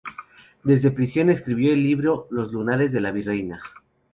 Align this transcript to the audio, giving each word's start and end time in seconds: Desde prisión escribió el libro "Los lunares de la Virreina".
Desde 0.63 0.89
prisión 0.89 1.29
escribió 1.29 1.71
el 1.71 1.83
libro 1.83 2.27
"Los 2.31 2.51
lunares 2.51 2.91
de 2.91 3.01
la 3.01 3.11
Virreina". 3.11 3.61